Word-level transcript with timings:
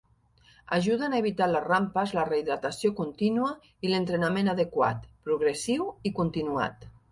Ajuden 0.77 1.15
a 1.15 1.19
evitar 1.23 1.49
les 1.55 1.63
rampes 1.65 2.13
la 2.19 2.23
rehidratació 2.29 2.91
contínua 3.01 3.51
i 3.89 3.93
l'entrenament 3.93 4.51
adequat, 4.57 5.07
progressiu 5.29 5.89
i 6.13 6.17
continuat. 6.23 6.93